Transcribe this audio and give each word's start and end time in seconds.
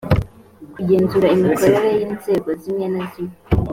kugenzura 0.73 1.27
imikorere 1.35 1.89
y’inzego 1.99 2.49
zimwe 2.61 2.85
na 2.93 3.03
zimwe 3.11 3.35